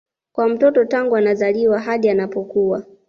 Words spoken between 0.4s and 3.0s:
mtoto tangu anazaliwa hadi anapokua